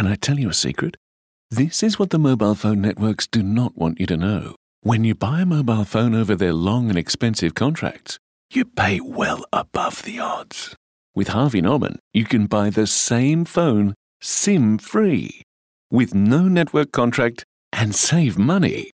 [0.00, 0.96] Can I tell you a secret?
[1.50, 4.56] This is what the mobile phone networks do not want you to know.
[4.80, 8.18] When you buy a mobile phone over their long and expensive contracts,
[8.50, 10.74] you pay well above the odds.
[11.14, 13.92] With Harvey Norman, you can buy the same phone
[14.22, 15.42] SIM free
[15.90, 18.92] with no network contract and save money.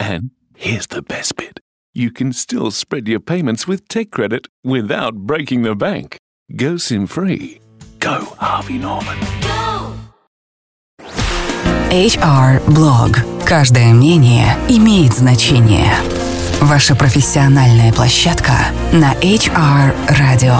[0.00, 1.60] And here's the best bit
[1.92, 6.16] you can still spread your payments with tech credit without breaking the bank.
[6.56, 7.60] Go SIM free.
[7.98, 9.37] Go Harvey Norman.
[11.90, 13.16] HR Blog.
[13.46, 15.90] Каждое мнение имеет значение.
[16.60, 18.52] Ваша профессиональная площадка
[18.92, 20.54] на HR Radio.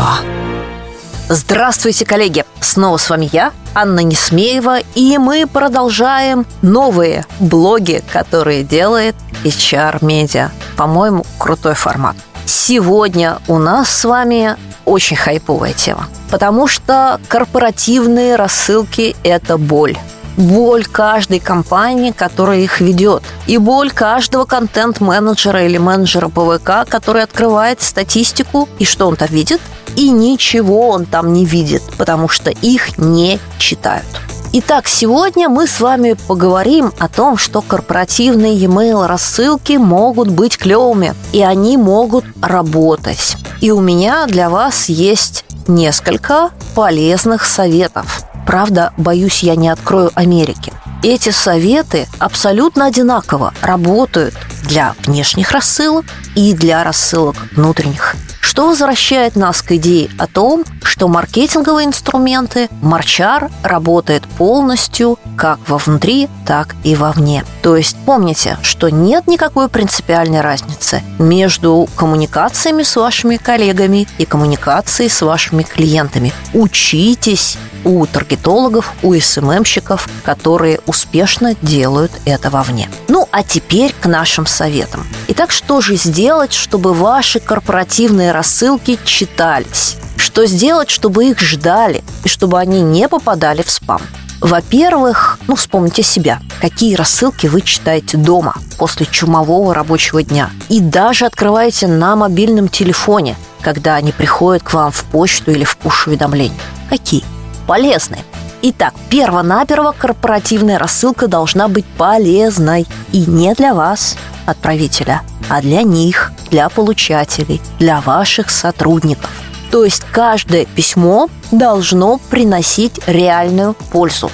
[1.29, 2.47] Здравствуйте, коллеги!
[2.61, 10.49] Снова с вами я, Анна Несмеева, и мы продолжаем новые блоги, которые делает HR Media.
[10.79, 12.17] По-моему, крутой формат.
[12.47, 14.57] Сегодня у нас с вами
[14.87, 19.99] очень хайповая тема, потому что корпоративные рассылки– это боль
[20.39, 27.83] боль каждой компании, которая их ведет, и боль каждого контент-менеджера или менеджера ПВК, который открывает
[27.83, 29.61] статистику, и что он там видит?
[29.97, 34.07] И ничего он там не видит, потому что их не читают.
[34.51, 41.15] Итак, сегодня мы с вами поговорим о том, что корпоративные e-mail рассылки могут быть клевыми,
[41.33, 43.37] и они могут работать.
[43.61, 48.28] И у меня для вас есть несколько полезных советов.
[48.49, 50.73] Правда, боюсь, я не открою Америки.
[51.03, 58.17] Эти советы абсолютно одинаково работают для внешних рассылок и для рассылок внутренних.
[58.41, 66.27] Что возвращает нас к идее о том, что маркетинговые инструменты Марчар работает полностью как вовнутри,
[66.47, 67.45] так и вовне.
[67.69, 75.11] То есть помните, что нет никакой принципиальной разницы между коммуникациями с вашими коллегами и коммуникацией
[75.11, 76.33] с вашими клиентами.
[76.55, 82.89] Учитесь у таргетологов, у СММщиков, которые успешно делают это вовне.
[83.09, 85.07] Ну, а теперь к нашим советам.
[85.29, 89.99] Итак, что же сделать, чтобы ваши корпоративные рассылки читались?
[90.17, 94.01] Что сделать, чтобы их ждали и чтобы они не попадали в спам?
[94.41, 96.41] Во-первых, ну, вспомните себя.
[96.61, 100.51] Какие рассылки вы читаете дома после чумового рабочего дня?
[100.69, 105.77] И даже открываете на мобильном телефоне, когда они приходят к вам в почту или в
[105.77, 106.59] пуш-уведомления.
[106.89, 107.25] Какие?
[107.67, 108.25] Полезные.
[108.63, 112.87] Итак, перво-наперво корпоративная рассылка должна быть полезной.
[113.13, 114.17] И не для вас,
[114.47, 119.31] отправителя, а для них, для получателей, для ваших сотрудников.
[119.71, 124.31] То есть каждое письмо должно приносить реальную пользу.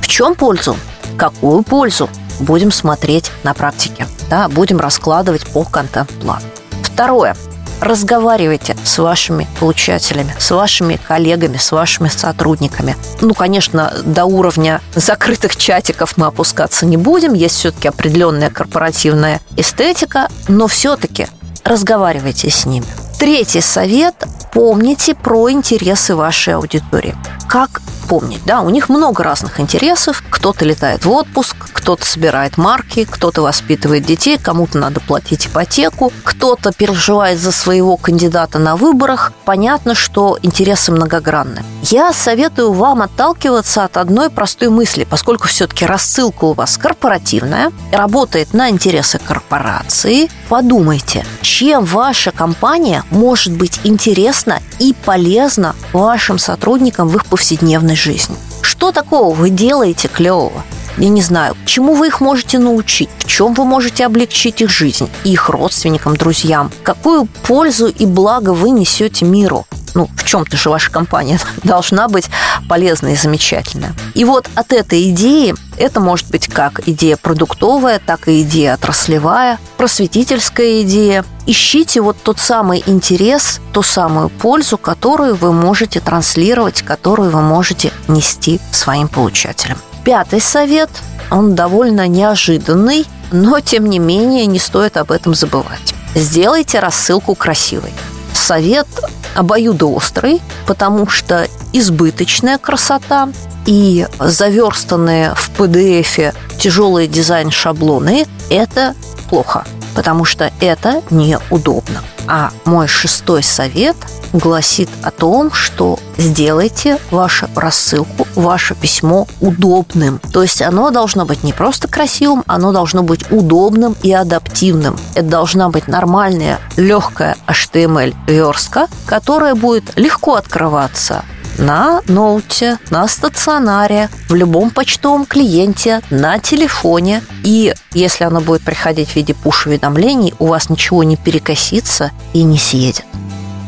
[0.00, 0.76] В чем пользу?
[1.16, 2.08] Какую пользу?
[2.38, 4.06] Будем смотреть на практике.
[4.30, 6.44] Да, будем раскладывать по контент-плану.
[6.82, 7.36] Второе.
[7.80, 12.96] Разговаривайте с вашими получателями, с вашими коллегами, с вашими сотрудниками.
[13.20, 17.34] Ну, конечно, до уровня закрытых чатиков мы опускаться не будем.
[17.34, 21.26] Есть все-таки определенная корпоративная эстетика, но все-таки
[21.64, 22.86] разговаривайте с ними.
[23.18, 24.14] Третий совет–
[24.56, 27.14] помните про интересы вашей аудитории.
[27.46, 30.22] Как помнить, да, у них много разных интересов.
[30.30, 36.72] Кто-то летает в отпуск, кто-то собирает марки, кто-то воспитывает детей, кому-то надо платить ипотеку, кто-то
[36.72, 39.32] переживает за своего кандидата на выборах.
[39.44, 41.62] Понятно, что интересы многогранны.
[41.82, 48.54] Я советую вам отталкиваться от одной простой мысли, поскольку все-таки рассылка у вас корпоративная, работает
[48.54, 50.28] на интересы корпорации.
[50.48, 58.36] Подумайте, чем ваша компания может быть интересна и полезна вашим сотрудникам в их повседневной жизни.
[58.62, 60.62] Что такого вы делаете клевого?
[60.98, 65.08] я не знаю, чему вы их можете научить, в чем вы можете облегчить их жизнь,
[65.24, 69.66] их родственникам, друзьям, какую пользу и благо вы несете миру.
[69.96, 72.28] Ну, в чем-то же ваша компания должна быть
[72.68, 73.94] полезной и замечательная.
[74.12, 79.58] И вот от этой идеи, это может быть как идея продуктовая, так и идея отраслевая,
[79.78, 81.24] просветительская идея.
[81.46, 87.90] Ищите вот тот самый интерес, ту самую пользу, которую вы можете транслировать, которую вы можете
[88.06, 89.78] нести своим получателям.
[90.04, 90.90] Пятый совет,
[91.30, 95.94] он довольно неожиданный, но тем не менее не стоит об этом забывать.
[96.14, 97.94] Сделайте рассылку красивой.
[98.34, 98.86] Совет
[99.36, 103.28] обоюдоострый, потому что избыточная красота
[103.66, 108.94] и заверстанные в PDF тяжелые дизайн-шаблоны– это
[109.28, 112.02] плохо, потому что это неудобно.
[112.28, 113.96] А мой шестой совет
[114.32, 120.20] гласит о том, что сделайте вашу рассылку, ваше письмо удобным.
[120.32, 124.96] То есть оно должно быть не просто красивым, оно должно быть удобным и адаптивным.
[125.14, 131.24] Это должна быть нормальная, легкая HTML-верстка, которая будет легко открываться
[131.58, 137.22] на ноуте, на стационаре, в любом почтовом клиенте, на телефоне.
[137.44, 142.58] И если оно будет приходить в виде пуш-уведомлений, у вас ничего не перекосится и не
[142.58, 143.06] съедет.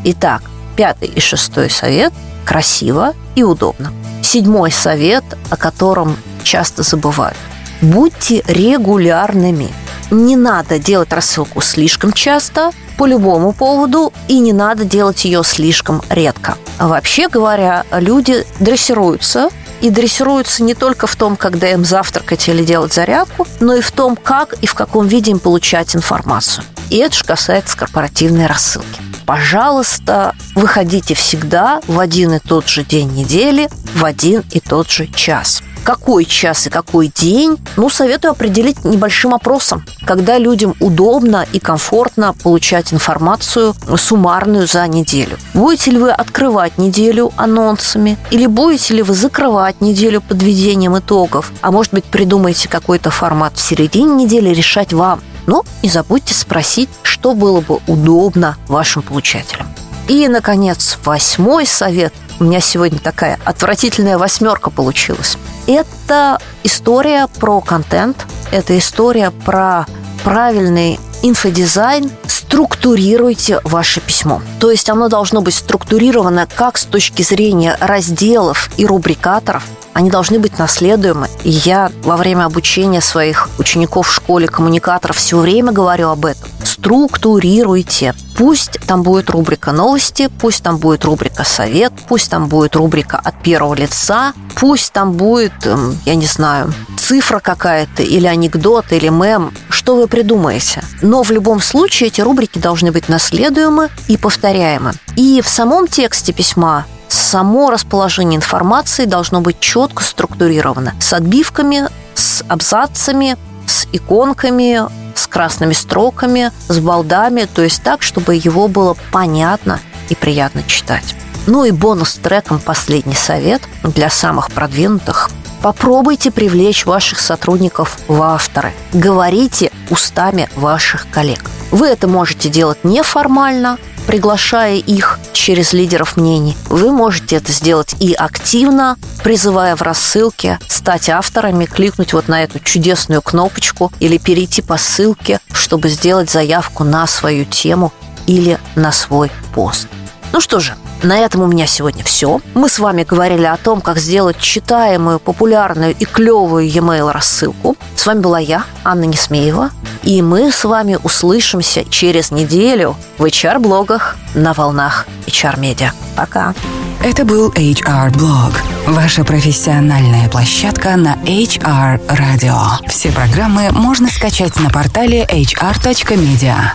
[0.04, 0.42] Итак,
[0.76, 2.12] пятый и шестой совет–
[2.44, 3.92] красиво и удобно.
[4.28, 7.38] Седьмой совет, о котором часто забывают.
[7.80, 9.70] Будьте регулярными.
[10.10, 16.02] Не надо делать рассылку слишком часто, по любому поводу, и не надо делать ее слишком
[16.10, 16.58] редко.
[16.78, 19.48] Вообще говоря, люди дрессируются
[19.80, 23.90] и дрессируются не только в том, когда им завтракать или делать зарядку, но и в
[23.92, 26.64] том, как и в каком виде им получать информацию.
[26.90, 29.00] И это же касается корпоративной рассылки.
[29.26, 35.06] Пожалуйста, выходите всегда в один и тот же день недели, в один и тот же
[35.06, 41.58] час какой час и какой день, ну, советую определить небольшим опросом, когда людям удобно и
[41.58, 45.38] комфортно получать информацию суммарную за неделю.
[45.54, 51.70] Будете ли вы открывать неделю анонсами или будете ли вы закрывать неделю подведением итогов, а
[51.70, 55.20] может быть придумаете какой-то формат в середине недели решать вам.
[55.48, 59.66] Но не забудьте спросить, что было бы удобно вашим получателям.
[60.06, 62.12] И, наконец, восьмой совет.
[62.38, 65.38] У меня сегодня такая отвратительная восьмерка получилась.
[65.66, 69.86] Это история про контент, это история про
[70.22, 74.42] правильный инфодизайн, структурируйте ваше письмо.
[74.60, 79.64] То есть оно должно быть структурировано как с точки зрения разделов и рубрикаторов,
[79.98, 81.28] они должны быть наследуемы.
[81.42, 86.48] И я во время обучения своих учеников в школе коммуникаторов все время говорю об этом.
[86.62, 88.14] Структурируйте.
[88.36, 93.42] Пусть там будет рубрика новости, пусть там будет рубрика совет, пусть там будет рубрика от
[93.42, 99.52] первого лица, пусть там будет, эм, я не знаю, цифра какая-то, или анекдот, или мем,
[99.68, 100.84] что вы придумаете.
[101.02, 104.92] Но в любом случае эти рубрики должны быть наследуемы и повторяемы.
[105.16, 106.86] И в самом тексте письма
[107.28, 113.36] само расположение информации должно быть четко структурировано с отбивками, с абзацами,
[113.66, 114.80] с иконками,
[115.14, 119.78] с красными строками, с балдами, то есть так, чтобы его было понятно
[120.08, 121.14] и приятно читать.
[121.46, 125.28] Ну и бонус-треком последний совет для самых продвинутых.
[125.60, 128.72] Попробуйте привлечь ваших сотрудников в авторы.
[128.94, 131.44] Говорите устами ваших коллег.
[131.72, 133.76] Вы это можете делать неформально,
[134.08, 136.56] приглашая их через лидеров мнений.
[136.70, 142.58] Вы можете это сделать и активно, призывая в рассылке стать авторами, кликнуть вот на эту
[142.58, 147.92] чудесную кнопочку или перейти по ссылке, чтобы сделать заявку на свою тему
[148.26, 149.88] или на свой пост.
[150.32, 152.40] Ну что же, на этом у меня сегодня все.
[152.54, 157.76] Мы с вами говорили о том, как сделать читаемую, популярную и клевую e-mail рассылку.
[157.94, 159.70] С вами была я, Анна Несмеева.
[160.02, 165.92] И мы с вами услышимся через неделю в HR-блогах на волнах HR-медиа.
[166.16, 166.54] Пока.
[167.02, 168.52] Это был HR-блог.
[168.88, 172.86] Ваша профессиональная площадка на HR-радио.
[172.88, 176.72] Все программы можно скачать на портале hr.media.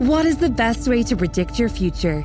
[0.00, 2.24] What is the best way to predict your future?